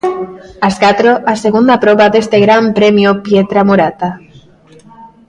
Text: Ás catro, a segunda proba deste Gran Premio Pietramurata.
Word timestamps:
Ás 0.67 0.75
catro, 0.83 1.11
a 1.33 1.35
segunda 1.43 1.75
proba 1.83 2.05
deste 2.13 2.37
Gran 2.45 2.63
Premio 2.77 3.09
Pietramurata. 3.25 4.09